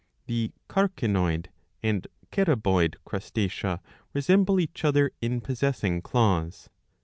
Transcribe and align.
The 0.25 0.51
Carcinoid 0.67 1.49
and 1.83 2.07
Caraboid 2.31 2.95
Crustacea 3.05 3.81
resemble 4.15 4.59
each 4.59 4.83
other 4.83 5.11
in 5.21 5.41
possessing 5.41 6.01
claws. 6.01 6.69